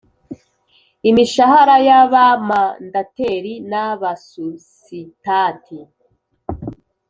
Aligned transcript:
Imishara 1.09 1.75
y 1.87 1.89
Abamandateri 2.01 3.53
n 3.71 3.71
Abasusitati 3.89 5.79